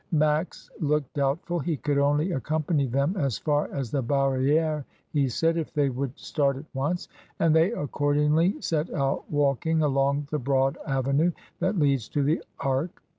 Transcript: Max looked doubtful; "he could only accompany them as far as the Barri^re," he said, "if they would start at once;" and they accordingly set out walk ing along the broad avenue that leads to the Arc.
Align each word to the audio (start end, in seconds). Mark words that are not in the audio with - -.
Max 0.13 0.71
looked 0.79 1.13
doubtful; 1.13 1.59
"he 1.59 1.77
could 1.77 1.99
only 1.99 2.31
accompany 2.31 2.87
them 2.87 3.15
as 3.17 3.37
far 3.37 3.71
as 3.71 3.91
the 3.91 4.01
Barri^re," 4.01 4.83
he 5.13 5.29
said, 5.29 5.57
"if 5.57 5.71
they 5.75 5.89
would 5.89 6.17
start 6.17 6.57
at 6.57 6.65
once;" 6.73 7.07
and 7.37 7.55
they 7.55 7.71
accordingly 7.73 8.59
set 8.61 8.91
out 8.95 9.29
walk 9.29 9.67
ing 9.67 9.83
along 9.83 10.25
the 10.31 10.39
broad 10.39 10.75
avenue 10.87 11.31
that 11.59 11.77
leads 11.77 12.09
to 12.09 12.23
the 12.23 12.43
Arc. 12.61 12.99